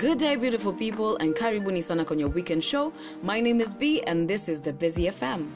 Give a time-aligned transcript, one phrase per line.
[0.00, 2.90] Good day, beautiful people, and karibuni sana on your weekend show.
[3.22, 5.50] My name is B, and this is the Busy FM.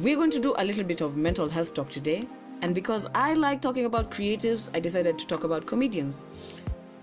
[0.00, 2.26] We're going to do a little bit of mental health talk today,
[2.62, 6.24] and because I like talking about creatives, I decided to talk about comedians.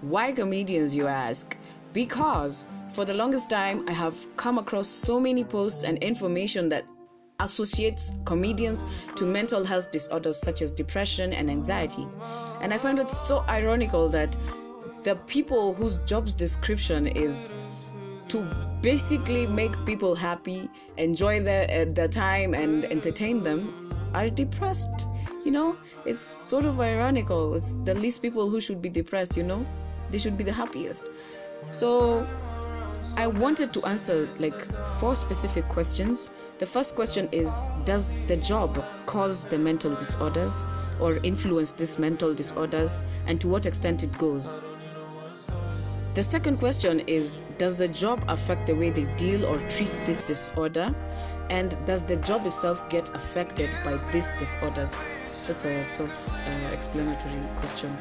[0.01, 1.55] Why comedians, you ask?
[1.93, 6.83] Because for the longest time, I have come across so many posts and information that
[7.39, 8.83] associates comedians
[9.15, 12.05] to mental health disorders such as depression and anxiety.
[12.59, 14.35] And I find it so ironical that
[15.03, 17.53] the people whose job's description is
[18.27, 18.43] to
[18.81, 25.07] basically make people happy, enjoy their, uh, their time, and entertain them are depressed.
[25.43, 27.55] You know, it's sort of ironical.
[27.55, 29.65] It's the least people who should be depressed, you know,
[30.11, 31.09] they should be the happiest.
[31.69, 32.27] So,
[33.17, 34.61] I wanted to answer like
[34.99, 36.29] four specific questions.
[36.57, 40.65] The first question is Does the job cause the mental disorders
[40.99, 44.57] or influence these mental disorders, and to what extent it goes?
[46.15, 50.23] The second question is Does the job affect the way they deal or treat this
[50.23, 50.93] disorder?
[51.49, 54.95] And does the job itself get affected by these disorders?
[55.45, 57.95] That's a self uh, explanatory question.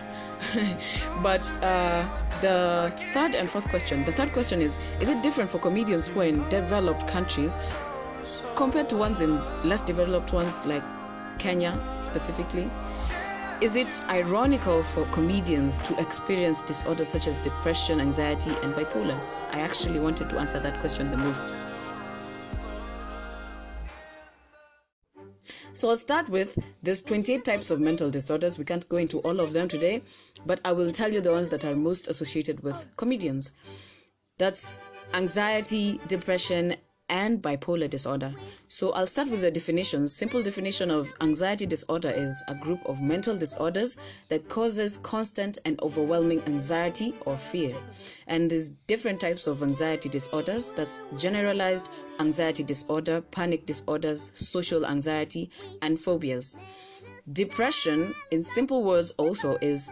[1.23, 2.07] but uh,
[2.41, 6.21] the third and fourth question the third question is Is it different for comedians who
[6.21, 7.59] are in developed countries
[8.55, 9.37] compared to ones in
[9.69, 10.83] less developed ones like
[11.39, 12.71] Kenya specifically?
[13.61, 19.21] Is it ironical for comedians to experience disorders such as depression, anxiety, and bipolar?
[19.51, 21.53] I actually wanted to answer that question the most.
[25.73, 28.59] So I'll start with there's 28 types of mental disorders.
[28.59, 30.03] We can't go into all of them today,
[30.47, 33.51] but I will tell you the ones that are most associated with comedians.
[34.39, 34.79] That's
[35.15, 36.77] anxiety, depression,
[37.09, 38.35] and bipolar disorder.
[38.69, 40.15] So I'll start with the definitions.
[40.15, 43.97] Simple definition of anxiety disorder is a group of mental disorders
[44.29, 47.75] that causes constant and overwhelming anxiety or fear.
[48.27, 50.73] And there's different types of anxiety disorders.
[50.73, 55.51] That's generalized anxiety disorder, panic disorders, social anxiety,
[55.83, 56.57] and phobias.
[57.33, 59.91] Depression, in simple words, also is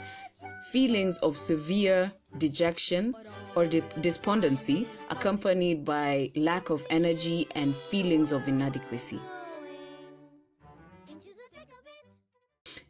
[0.71, 3.15] feelings of severe dejection
[3.57, 9.19] or de- despondency accompanied by lack of energy and feelings of inadequacy.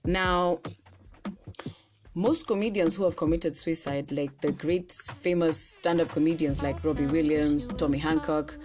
[0.05, 0.60] Now,
[2.15, 7.10] most comedians who have committed suicide, like the great famous stand up comedians like Robin
[7.10, 8.56] Williams, Tony Hancock,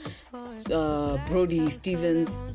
[0.71, 2.45] uh, Brody Stevens,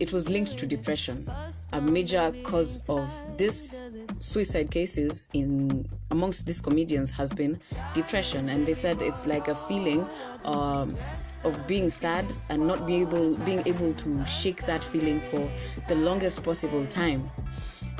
[0.00, 1.30] it was linked to depression.
[1.72, 3.84] A major cause of this
[4.20, 7.58] suicide cases in amongst these comedians has been
[7.94, 10.06] depression, and they said it's like a feeling
[10.44, 10.96] um,
[11.44, 15.50] of being sad and not be able being able to shake that feeling for
[15.88, 17.28] the longest possible time.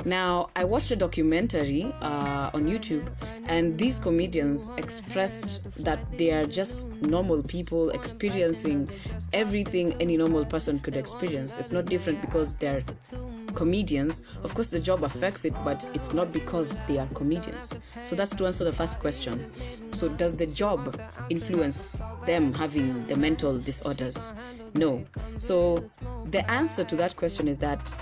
[0.03, 3.07] Now, I watched a documentary uh, on YouTube,
[3.45, 8.89] and these comedians expressed that they are just normal people experiencing
[9.31, 11.59] everything any normal person could experience.
[11.59, 12.83] It's not different because they're
[13.51, 14.21] comedians.
[14.43, 17.79] Of course, the job affects it, but it's not because they are comedians.
[18.01, 19.51] So that's to answer the first question.
[19.91, 24.29] So, does the job influence them having the mental disorders?
[24.73, 25.05] No.
[25.37, 25.83] So,
[26.29, 27.93] the answer to that question is that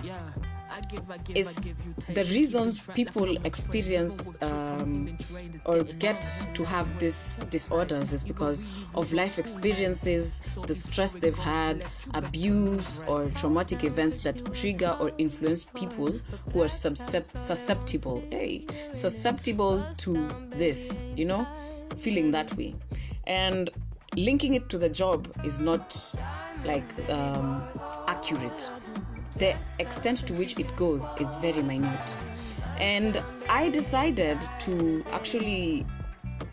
[1.35, 1.73] is
[2.13, 5.17] the reasons people experience um,
[5.65, 6.21] or get
[6.53, 13.29] to have these disorders is because of life experiences, the stress they've had, abuse, or
[13.31, 16.13] traumatic events that trigger or influence people
[16.53, 21.47] who are susceptible, hey, susceptible to this, you know,
[21.97, 22.75] feeling that way.
[23.27, 23.69] And
[24.15, 26.15] linking it to the job is not
[26.65, 27.63] like um,
[28.07, 28.71] accurate
[29.39, 32.15] the extent to which it goes is very minute.
[32.79, 35.85] And I decided to actually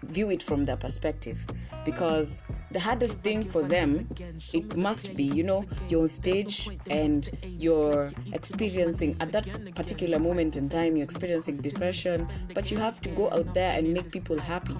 [0.02, 1.44] view it from their perspective
[1.84, 4.08] because the hardest thing for them
[4.52, 10.56] it must be you know you're on stage and you're experiencing at that particular moment
[10.56, 14.38] in time you're experiencing depression but you have to go out there and make people
[14.38, 14.76] happy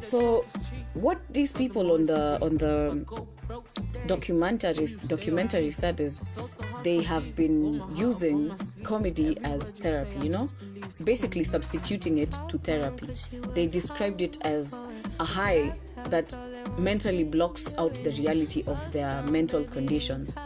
[0.00, 0.44] so
[0.94, 3.04] what these people on the on the
[4.06, 6.30] documentaries documentary said is
[6.82, 10.48] they have been using comedy as therapy you know?
[11.04, 13.08] Basically substituting it to therapy.
[13.54, 14.88] They described it as
[15.20, 15.74] a high
[16.08, 16.34] that
[16.78, 20.36] mentally blocks out the reality of their mental conditions.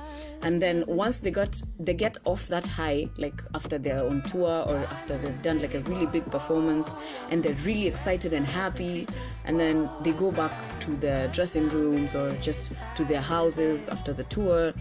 [0.43, 4.65] And then once they got they get off that high like after they're on tour
[4.67, 6.95] or after they've done like a really big performance
[7.31, 9.07] and they're really excited and happy
[9.45, 14.13] and then they go back to their dressing rooms or just to their houses after
[14.13, 14.73] the tour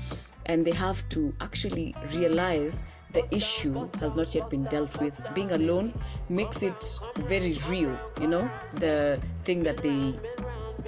[0.45, 2.83] and they have to actually realize
[3.13, 5.25] the issue has not yet been dealt with.
[5.33, 5.93] Being alone
[6.29, 10.19] makes it very real, you know, the thing that they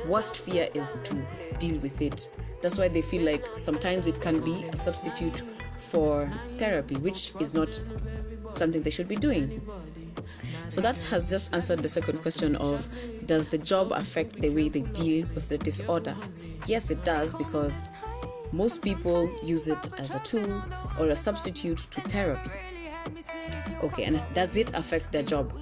[0.06, 1.26] worst fear is to
[1.60, 2.30] deal with it.
[2.62, 5.42] That's why they feel like sometimes it can be a substitute
[5.78, 7.80] for therapy, which is not
[8.52, 9.62] something they should be doing.
[10.70, 12.90] So that has just answered the second question of
[13.26, 16.16] does the job affect the way they deal with the disorder?
[16.66, 17.90] Yes, it does because
[18.52, 20.64] most people use it as a tool
[21.00, 22.50] or a substitute to therapy.
[23.84, 25.54] Okay, and does it affect their job?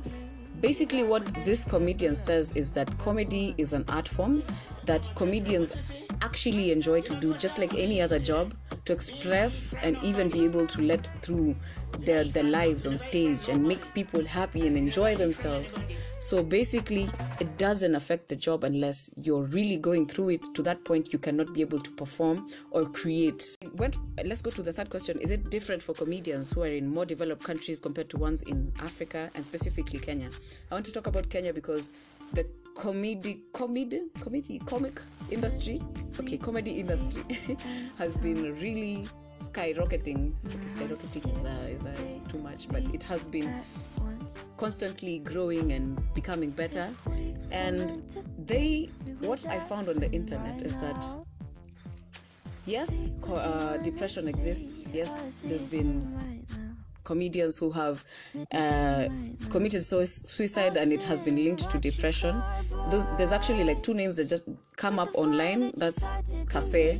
[0.62, 4.42] Basically, what this comedian says is that comedy is an art form
[4.86, 8.53] that comedians actually enjoy to do, just like any other job,
[8.85, 11.56] to express and even be able to let through
[12.00, 15.79] their, their lives on stage and make people happy and enjoy themselves.
[16.19, 17.09] So basically,
[17.39, 21.19] it doesn't affect the job unless you're really going through it to that point you
[21.19, 23.57] cannot be able to perform or create.
[23.73, 23.91] When,
[24.23, 25.19] let's go to the third question.
[25.19, 28.71] Is it different for comedians who are in more developed countries compared to ones in
[28.79, 30.29] Africa and specifically Kenya?
[30.71, 31.94] I want to talk about Kenya because
[32.33, 32.45] the
[32.75, 35.01] comedy comedy comedy comic
[35.31, 35.81] industry?
[36.19, 37.24] Okay comedy industry
[37.98, 39.06] has been really
[39.39, 40.33] skyrocketing.
[40.45, 43.62] Okay skyrocketing is, uh, is, uh, is too much but it has been
[44.57, 46.89] constantly growing and becoming better.
[47.51, 48.04] And
[48.45, 48.89] they
[49.19, 51.13] what i found on the internet is that
[52.66, 54.86] yes uh, depression exists.
[54.94, 56.35] Yes there've been
[57.06, 58.04] comedians who have
[58.52, 59.07] uh,
[59.50, 62.42] committed suicide and it has been linked to depression.
[62.90, 64.44] Those, there's actually like two names that just
[64.75, 65.72] come up online.
[65.78, 66.18] That's
[66.50, 67.00] Kase,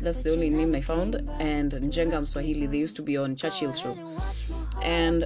[0.00, 2.68] that's the only name I found, and Njenga Mswahili.
[2.70, 3.96] They used to be on Churchill show.
[4.82, 5.22] And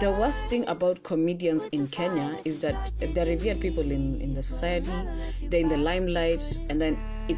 [0.00, 4.42] the worst thing about comedians in Kenya is that they're revered people in, in the
[4.42, 4.92] society,
[5.42, 7.36] they're in the limelight, and then it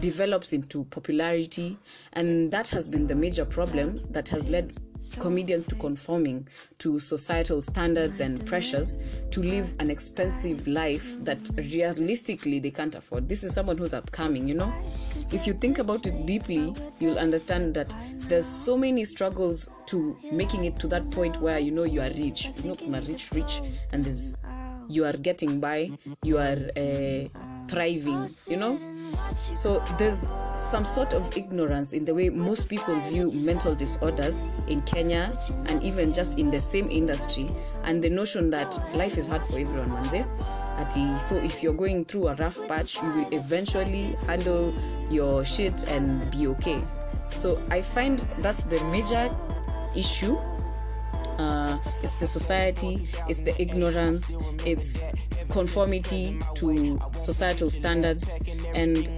[0.00, 1.78] develops into popularity
[2.14, 4.72] and that has been the major problem that has led
[5.18, 6.46] comedians to conforming
[6.78, 8.98] to societal standards and pressures
[9.30, 13.28] to live an expensive life that realistically they can't afford.
[13.28, 14.72] This is someone who's upcoming you know?
[15.32, 17.94] If you think about it deeply you'll understand that
[18.28, 22.10] there's so many struggles to making it to that point where you know you are
[22.10, 22.50] rich.
[22.62, 23.60] You know kuna rich rich
[23.92, 24.34] and there's
[24.88, 25.90] you are getting by
[26.22, 27.28] you are uh,
[27.68, 28.78] thriving you know
[29.54, 34.80] so there's some sort of ignorance in the way most people view mental disorders in
[34.82, 35.36] Kenya
[35.66, 37.50] and even just in the same industry,
[37.84, 41.20] and the notion that life is hard for everyone, manze.
[41.20, 44.74] So if you're going through a rough patch, you will eventually handle
[45.10, 46.82] your shit and be okay.
[47.28, 49.34] So I find that's the major
[49.94, 50.38] issue
[51.38, 55.06] uh, it's the society, it's the ignorance, it's
[55.50, 58.38] conformity to societal standards,
[58.74, 59.08] and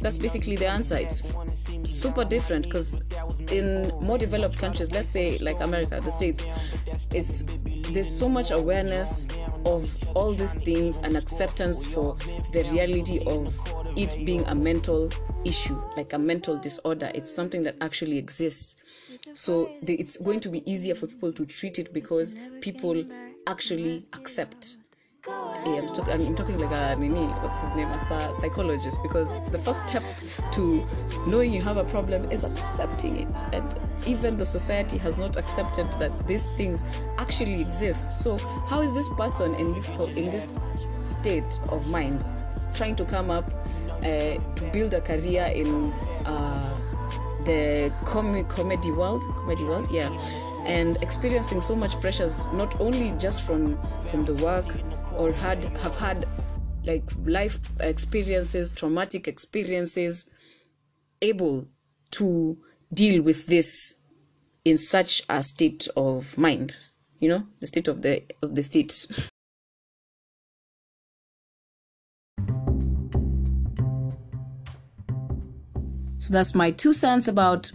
[0.00, 0.96] that's basically the answer.
[0.96, 1.22] It's
[1.84, 3.00] super different because
[3.50, 6.46] in more developed countries, let's say like America, the States,
[7.12, 7.44] it's
[7.92, 9.28] there's so much awareness
[9.64, 12.16] of all these things and acceptance for
[12.52, 13.54] the reality of
[13.96, 15.10] it being a mental
[15.44, 17.10] issue, like a mental disorder.
[17.14, 18.76] It's something that actually exists.
[19.34, 23.04] So the, it's going to be easier for people to treat it because people
[23.46, 24.76] actually accept
[25.76, 29.58] I'm, talk, I'm, talking like a nini, what's his name, as a psychologist, because the
[29.58, 30.02] first step
[30.52, 30.84] to
[31.26, 33.44] knowing you have a problem is accepting it.
[33.52, 33.74] And
[34.06, 36.84] even the society has not accepted that these things
[37.18, 38.12] actually exist.
[38.12, 40.58] So how is this person in this in this
[41.08, 42.24] state of mind
[42.74, 43.50] trying to come up
[43.98, 45.92] uh, to build a career in
[46.24, 46.78] uh,
[47.44, 50.10] the com- comedy world comedy world yeah
[50.66, 53.76] and experiencing so much pressures not only just from
[54.10, 54.66] from the work
[55.18, 56.26] or had have had
[56.84, 60.26] like life experiences traumatic experiences
[61.20, 61.66] able
[62.10, 62.56] to
[62.94, 63.96] deal with this
[64.64, 66.76] in such a state of mind
[67.20, 69.06] you know the state of the of the state.
[76.20, 77.70] So that's my two cents about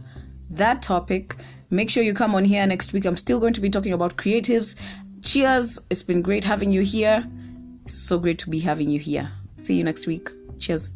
[0.50, 1.36] that topic.
[1.70, 3.06] Make sure you come on here next week.
[3.06, 4.76] I'm still going to be talking about creatives
[5.24, 5.80] cheers.
[5.90, 7.26] It's been great having you here.
[7.88, 9.30] So great to be having you here.
[9.56, 10.30] See you next week.
[10.60, 10.92] Cheers.